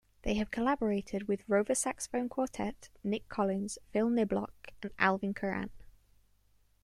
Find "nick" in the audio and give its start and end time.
3.03-3.29